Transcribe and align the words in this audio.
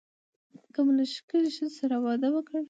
که 0.73 0.79
مو 0.85 0.91
له 0.97 1.03
ښکلې 1.13 1.49
ښځې 1.57 1.67
سره 1.79 1.95
واده 2.05 2.29
وکړ. 2.31 2.55